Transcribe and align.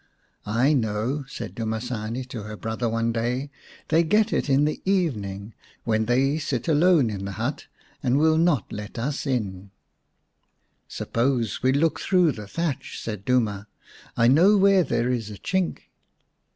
"I 0.63 0.73
know," 0.73 1.25
said 1.27 1.53
Dumasane 1.53 2.23
to 2.29 2.41
her 2.41 2.57
brother 2.57 2.89
one 2.89 3.11
day." 3.11 3.51
They 3.89 4.01
get 4.01 4.33
it 4.33 4.49
in 4.49 4.65
the 4.65 4.81
evening 4.83 5.53
when 5.83 6.05
they 6.05 6.39
sit 6.39 6.67
alone 6.67 7.11
in 7.11 7.25
the 7.25 7.33
hut 7.33 7.67
and 8.01 8.17
will 8.17 8.39
not 8.39 8.73
let 8.73 8.97
us 8.97 9.27
in." 9.27 9.69
119 10.89 10.89
The 10.89 10.95
Fairy 10.95 11.05
Bird 11.05 11.33
x" 11.35 11.49
Suppose 11.53 11.61
we 11.61 11.71
look 11.73 11.99
through 11.99 12.31
the 12.31 12.47
thatch," 12.47 12.99
said 12.99 13.23
Duma." 13.25 13.67
I 14.17 14.27
know 14.27 14.57
where 14.57 14.83
there 14.83 15.11
is 15.11 15.29
a 15.29 15.37
chink." 15.37 15.81